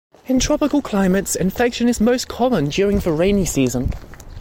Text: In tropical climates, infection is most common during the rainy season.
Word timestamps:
In 0.25 0.39
tropical 0.39 0.81
climates, 0.81 1.35
infection 1.35 1.87
is 1.87 2.01
most 2.01 2.27
common 2.27 2.69
during 2.69 2.97
the 3.01 3.11
rainy 3.11 3.45
season. 3.45 3.91